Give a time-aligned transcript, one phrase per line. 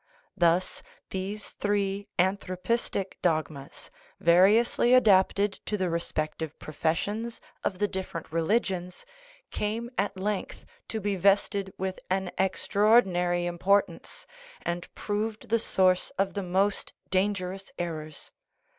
[0.35, 0.81] Thus
[1.11, 9.05] these three anthropistic dogmas, variously adapted to the re spective professions of the different religions,
[9.51, 13.45] came at 12 THE NATURE OF THE PROBLEM length to be vested with an extraordinary
[13.45, 14.25] importance,
[14.63, 18.31] and proved the source of the most dangerous errors.